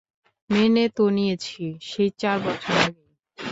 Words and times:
মেনে 0.49 0.85
তো 0.89 1.03
নিয়েছি, 1.09 1.61
সেই 1.81 2.09
চার 2.21 2.37
বছর 2.39 2.73
আগেই। 2.79 3.09